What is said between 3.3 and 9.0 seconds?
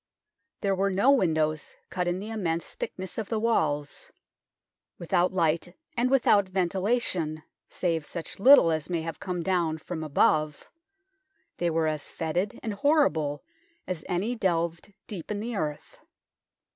walls; without light and without ventilation, save such little as